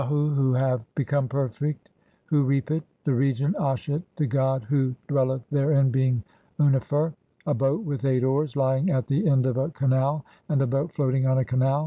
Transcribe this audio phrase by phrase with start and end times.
[0.07, 1.87] hu who have become perfect
[2.25, 6.23] who reap it; the region Ashet, the god who dwelleth therein being
[6.59, 7.13] Unnefer;
[7.45, 10.91] a boat with eight oars, lying at the end of a canal; and a boat
[10.91, 11.79] floating on a canal.